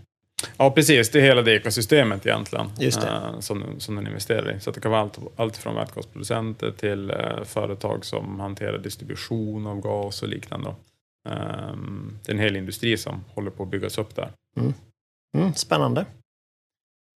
[0.57, 1.09] Ja, precis.
[1.09, 3.07] Det är hela det ekosystemet egentligen Just det.
[3.07, 4.59] Uh, som, som den investerar i.
[4.59, 9.81] Så det kan vara allt, allt från vätgasproducenter till uh, företag som hanterar distribution av
[9.81, 10.75] gas och liknande.
[11.29, 14.31] Um, det är en hel industri som håller på att byggas upp där.
[14.59, 14.73] Mm.
[15.37, 16.05] Mm, spännande.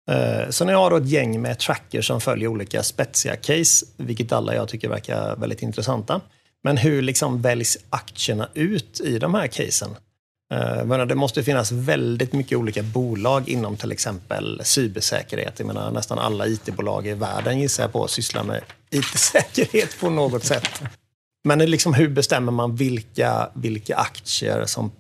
[0.08, 4.32] Eh, så ni har då ett gäng med trackers som följer olika spetsiga case, vilket
[4.32, 6.22] alla jag tycker verkar väldigt intressanta.
[6.64, 9.96] Men hur liksom väljs aktierna ut i de här casen?
[10.54, 15.60] Eh, det måste finnas väldigt mycket olika bolag inom till exempel cybersäkerhet.
[15.60, 20.44] Jag menar, nästan alla IT-bolag i världen gissar jag på sysslar med IT-säkerhet på något
[20.44, 20.82] sätt.
[21.44, 24.92] Men liksom, hur bestämmer man vilka, vilka aktier som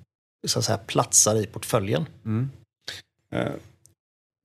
[0.48, 2.06] så att säga, platsar i portföljen?
[2.26, 2.50] Mm.
[3.34, 3.52] Eh,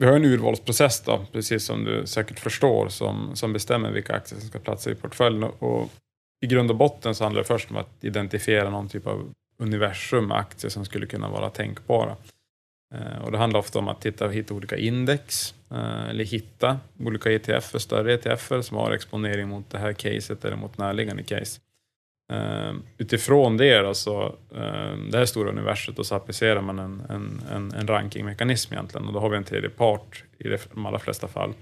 [0.03, 4.41] vi har en urvalsprocess då, precis som du säkert förstår, som, som bestämmer vilka aktier
[4.41, 5.43] som ska platsa i portföljen.
[5.45, 5.91] Och
[6.41, 10.29] I grund och botten så handlar det först om att identifiera någon typ av universum
[10.29, 12.17] med aktier som skulle kunna vara tänkbara.
[12.95, 17.31] Eh, och det handlar ofta om att titta, hitta olika index, eh, eller hitta olika
[17.33, 21.61] ETF, större ETF som har exponering mot det här caset eller mot närliggande case.
[22.33, 27.43] Uh, utifrån det, alltså, uh, det här stora universet, och så applicerar man en, en,
[27.53, 29.07] en, en rankingmekanism egentligen.
[29.07, 31.55] Och då har vi en tredje part i de allra flesta fall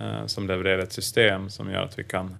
[0.00, 2.36] uh, som levererar ett system som gör att vi kan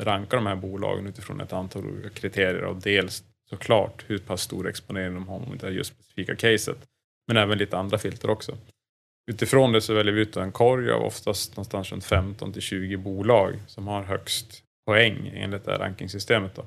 [0.00, 2.64] ranka de här bolagen utifrån ett antal olika kriterier.
[2.64, 6.78] Och dels såklart hur pass stor exponering de har mot det just specifika caset.
[7.26, 8.56] Men även lite andra filter också.
[9.30, 12.96] Utifrån det så väljer vi ut en korg av oftast någonstans runt 15 till 20
[12.96, 16.54] bolag som har högst poäng enligt det här rankingsystemet.
[16.54, 16.64] Då.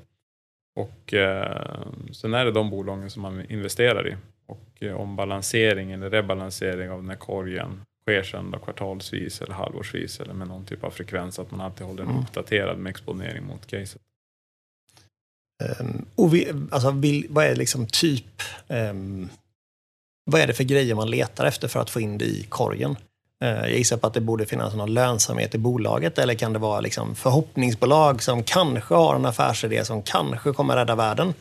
[0.76, 4.16] Och eh, sen är det de bolagen som man investerar i.
[4.46, 9.54] Och eh, om balansering eller rebalansering av den här korgen sker sen då kvartalsvis eller
[9.54, 12.22] halvårsvis eller med någon typ av frekvens att man alltid håller den mm.
[12.22, 14.02] uppdaterad med exponering mot caset.
[15.80, 19.28] Um, och vi, alltså, vill, vad är liksom typ um,
[20.24, 22.96] vad är det för grejer man letar efter för att få in det i korgen?
[23.44, 26.58] Eh, jag gissar på att det borde finnas någon lönsamhet i bolaget eller kan det
[26.58, 31.34] vara liksom förhoppningsbolag som kanske har en affärsidé som kanske kommer rädda världen?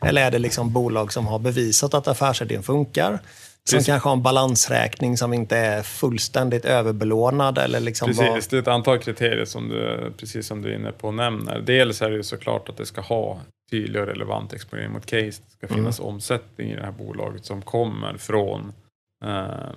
[0.00, 3.18] Eller är det liksom bolag som har bevisat att affärsidén funkar?
[3.66, 3.86] Som Precis.
[3.86, 7.58] kanske har en balansräkning som inte är fullständigt överbelånad?
[7.58, 8.40] Eller liksom precis, bara...
[8.50, 11.60] det är ett antal kriterier som du, precis som du är inne på nämner.
[11.60, 13.40] Dels är det ju såklart att det ska ha
[13.70, 15.24] tydlig och relevant exponering mot case.
[15.26, 16.08] Det ska finnas mm.
[16.14, 18.72] omsättning i det här bolaget som kommer från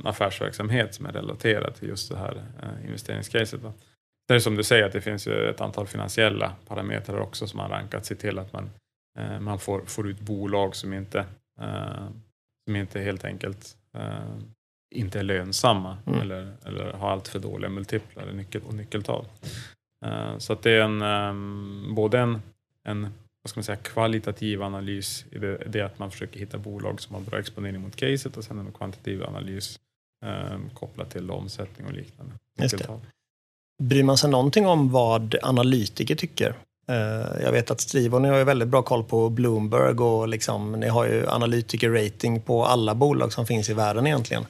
[0.03, 3.61] affärsverksamhet som är relaterad till just det här eh, investeringscaset.
[3.61, 3.73] Då.
[4.27, 7.69] Det är som du säger att det finns ett antal finansiella parametrar också som har
[7.69, 8.69] rankat sig till att man,
[9.19, 11.19] eh, man får, får ut bolag som inte,
[11.61, 12.07] eh,
[12.65, 14.37] som inte helt enkelt eh,
[14.95, 16.21] inte är lönsamma mm.
[16.21, 19.25] eller, eller har allt för dåliga multiplar nyckel, och nyckeltal.
[20.37, 22.41] Så att det är en, både en,
[22.83, 23.13] en
[23.47, 27.15] vad ska man säga, kvalitativ analys i det, det att man försöker hitta bolag som
[27.15, 29.79] har bra exponering mot caset och sen en kvantitativ analys
[30.25, 32.33] eh, kopplat till omsättning och liknande.
[32.61, 32.99] Just det.
[33.83, 36.55] Bryr man sig någonting om vad analytiker tycker?
[36.87, 40.71] Eh, jag vet att Strivo, ni har ju väldigt bra koll på Bloomberg och liksom,
[40.71, 44.45] ni har ju analytiker-rating på alla bolag som finns i världen egentligen.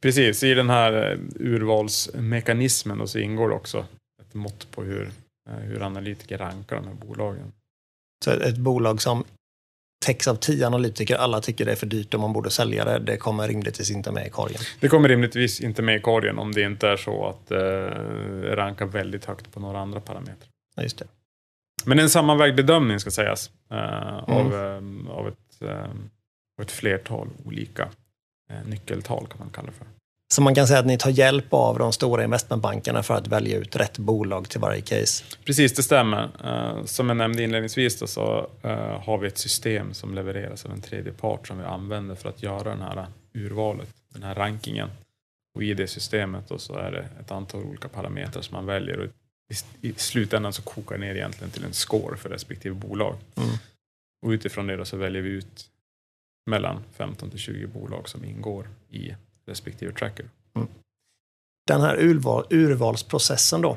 [0.00, 3.86] Precis, i den här eh, urvalsmekanismen så ingår det också
[4.22, 5.10] ett mått på hur,
[5.48, 7.52] eh, hur analytiker rankar de här bolagen.
[8.26, 9.24] Så ett bolag som
[10.04, 12.98] täcks av tio analytiker, alla tycker det är för dyrt och man borde sälja det.
[12.98, 14.58] Det kommer rimligtvis inte med i korgen.
[14.80, 18.56] Det kommer rimligtvis inte med i korgen om det inte är så att det eh,
[18.56, 20.48] rankar väldigt högt på några andra parametrar.
[20.76, 21.06] Ja, just det.
[21.84, 24.24] Men en sammanvägd bedömning ska sägas eh, mm.
[24.24, 25.90] av, eh, av, ett, eh,
[26.58, 27.88] av ett flertal olika
[28.50, 29.86] eh, nyckeltal kan man kalla det för.
[30.28, 33.58] Så man kan säga att ni tar hjälp av de stora investmentbankerna för att välja
[33.58, 35.24] ut rätt bolag till varje case?
[35.44, 36.30] Precis, det stämmer.
[36.44, 40.72] Uh, som jag nämnde inledningsvis då, så uh, har vi ett system som levereras av
[40.72, 44.88] en tredje part som vi använder för att göra den här urvalet, den här rankingen.
[45.54, 48.98] Och I det systemet då, så är det ett antal olika parametrar som man väljer.
[48.98, 49.06] Och
[49.80, 53.14] i, slutändan så kokar det ner egentligen till en score för respektive bolag.
[53.36, 53.48] Mm.
[54.26, 55.70] Och utifrån det så väljer vi ut
[56.50, 59.14] mellan 15 till 20 bolag som ingår i
[59.46, 60.26] respektive tracker.
[60.56, 60.68] Mm.
[61.66, 63.76] Den här urval, urvalsprocessen då,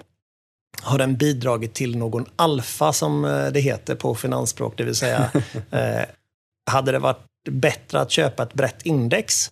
[0.81, 4.73] har den bidragit till någon alfa som eh, det heter på finansspråk?
[4.77, 5.31] Det vill säga,
[5.71, 6.05] eh,
[6.71, 9.51] hade det varit bättre att köpa ett brett index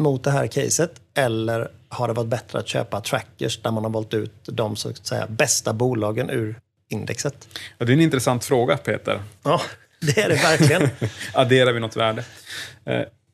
[0.00, 3.90] mot det här caset eller har det varit bättre att köpa trackers där man har
[3.90, 7.48] valt ut de så att säga, bästa bolagen ur indexet?
[7.78, 9.22] Ja, det är en intressant fråga, Peter.
[9.42, 9.60] Ja,
[10.00, 10.88] det är det verkligen.
[11.34, 12.24] Adderar vi något värde?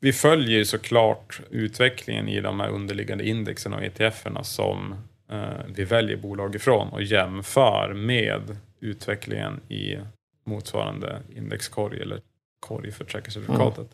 [0.01, 4.95] Eh, vi följer ju såklart utvecklingen i de här underliggande indexen och ETFerna som
[5.31, 9.99] eh, vi väljer bolag ifrån och jämför med utvecklingen i
[10.45, 12.21] motsvarande indexkorg eller
[12.61, 13.79] korg för trackercertifikatet.
[13.79, 13.89] Mm.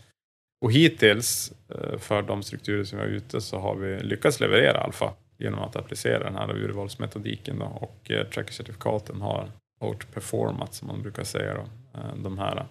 [0.61, 4.79] Och hittills eh, för de strukturer som vi har ute så har vi lyckats leverera
[4.79, 11.03] alfa genom att applicera den här urvalsmetodiken då, och eh, trackercertifikaten har outperformat som man
[11.03, 12.67] brukar säga då, eh, de här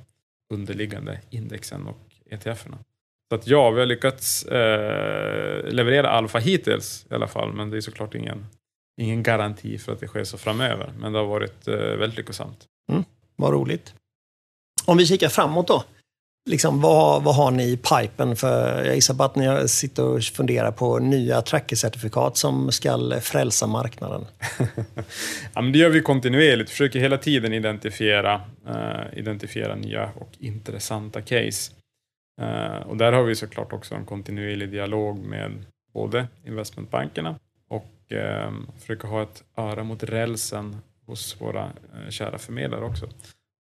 [0.53, 2.77] underliggande indexen och ETFerna.
[3.29, 7.77] Så att ja, vi har lyckats eh, leverera alfa hittills i alla fall, men det
[7.77, 8.45] är såklart ingen,
[9.01, 10.93] ingen garanti för att det sker så framöver.
[10.99, 12.65] Men det har varit eh, väldigt lyckosamt.
[12.91, 13.03] Mm,
[13.35, 13.93] vad roligt.
[14.85, 15.83] Om vi kikar framåt då.
[16.49, 18.35] Liksom, vad, vad har ni i pipen?
[18.35, 23.67] För jag gissar på att ni sitter och funderar på nya trackercertifikat som ska frälsa
[23.67, 24.25] marknaden.
[25.53, 26.69] ja, men det gör vi kontinuerligt.
[26.69, 31.71] Försöker hela tiden identifiera, uh, identifiera nya och intressanta case.
[32.41, 38.51] Uh, och där har vi såklart också en kontinuerlig dialog med både investmentbankerna och uh,
[38.79, 43.09] försöka ha ett öra mot rälsen hos våra uh, kära förmedlare också.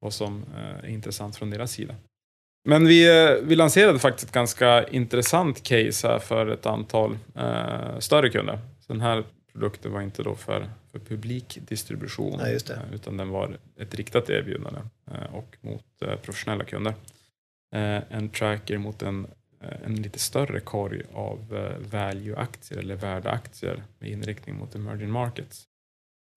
[0.00, 1.94] Vad som är intressant från deras sida.
[2.64, 3.06] Men vi,
[3.42, 7.18] vi lanserade faktiskt ett ganska intressant case här för ett antal
[7.98, 8.58] större kunder.
[8.80, 13.56] Så den här produkten var inte då för, för publik distribution, ja, utan den var
[13.76, 14.80] ett riktat erbjudande
[15.32, 15.84] och mot
[16.22, 16.94] professionella kunder.
[17.72, 19.26] Eh, en tracker mot en,
[19.60, 25.68] eh, en lite större korg av eh, value-aktier eller värdeaktier med inriktning mot emerging markets.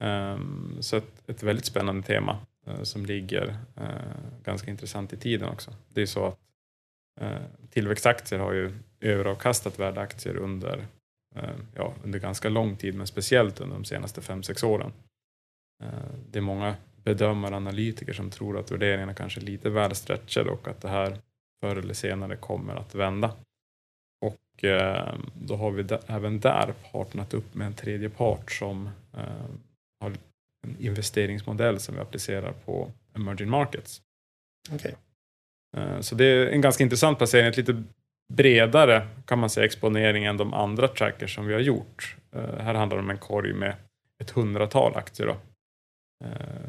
[0.04, 5.50] Ehm, så ett, ett, väldigt spännande tema eh, som ligger eh, ganska intressant i tiden
[5.50, 5.74] också.
[5.90, 6.38] Det är så att
[7.70, 10.88] tillväxtaktier har ju överavkastat värdeaktier under,
[11.76, 14.92] ja, under ganska lång tid, men speciellt under de senaste 5-6 åren.
[16.32, 20.68] det är många bedömare analytiker som tror att värderingarna kanske är lite väl stretchade och
[20.68, 21.18] att det här
[21.62, 23.36] förr eller senare kommer att vända.
[24.26, 29.46] Och eh, då har vi även där partnat upp med en tredje part som eh,
[30.00, 30.10] har
[30.68, 34.02] en investeringsmodell som vi applicerar på emerging markets.
[34.72, 34.94] Okay.
[35.78, 37.84] Eh, så det är en ganska intressant placering, ett lite
[38.34, 42.16] bredare kan man säga exponering än de andra trackers som vi har gjort.
[42.32, 43.76] Eh, här handlar det om en korg med
[44.20, 45.38] ett hundratal aktier då,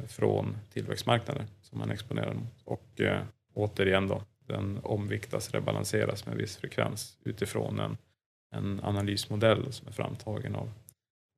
[0.09, 2.63] från tillväxtmarknader som man exponerar mot.
[2.65, 3.23] Och eh,
[3.55, 7.97] återigen då, den omviktas, rebalanseras med viss frekvens utifrån en,
[8.55, 10.71] en analysmodell som är framtagen av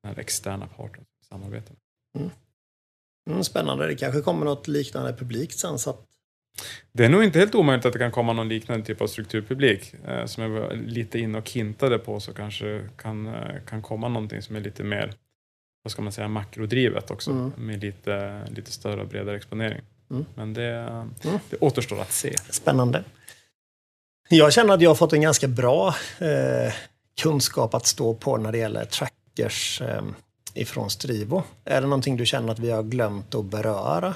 [0.03, 1.75] den här externa parten som samarbetar.
[2.17, 2.29] Mm.
[3.29, 6.05] Mm, spännande, det kanske kommer något liknande publikt sen så att
[6.91, 9.93] det är nog inte helt omöjligt att det kan komma någon liknande typ av strukturpublik.
[10.07, 14.07] Eh, som jag var lite inne och hintade på så kanske kan, eh, kan komma
[14.07, 15.13] någonting som är lite mer
[15.85, 17.31] vad ska man säga, makrodrivet också.
[17.31, 17.51] Mm.
[17.57, 19.81] Med lite, lite större och bredare exponering.
[20.11, 20.25] Mm.
[20.35, 20.75] Men det,
[21.23, 21.39] mm.
[21.49, 22.37] det återstår att se.
[22.49, 23.03] Spännande.
[24.29, 26.73] Jag känner att jag har fått en ganska bra eh,
[27.21, 30.01] kunskap att stå på när det gäller trackers eh,
[30.53, 31.43] ifrån Strivo.
[31.65, 34.15] Är det någonting du känner att vi har glömt att beröra?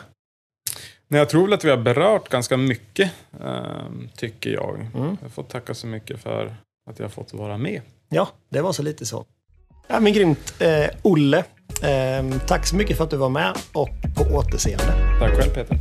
[1.07, 3.11] Nej, jag tror väl att vi har berört ganska mycket,
[3.43, 3.71] äh,
[4.15, 4.87] tycker jag.
[4.95, 5.17] Mm.
[5.21, 6.55] Jag får tacka så mycket för
[6.89, 7.81] att jag fått vara med.
[8.09, 9.25] Ja, det var så lite så.
[9.87, 10.53] Ja, men grymt.
[10.59, 11.43] Eh, Olle,
[11.83, 14.93] eh, tack så mycket för att du var med och på återseende.
[15.19, 15.77] Tack själv Peter.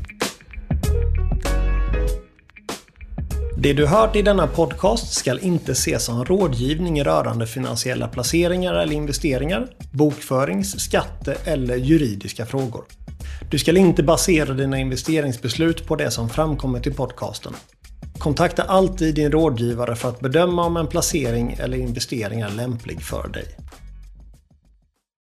[3.60, 8.92] Det du hört i denna podcast ska inte ses som rådgivning rörande finansiella placeringar eller
[8.92, 12.84] investeringar, bokförings-, skatte eller juridiska frågor.
[13.50, 17.52] Du ska inte basera dina investeringsbeslut på det som framkommit i podcasten.
[18.18, 23.28] Kontakta alltid din rådgivare för att bedöma om en placering eller investering är lämplig för
[23.28, 23.67] dig.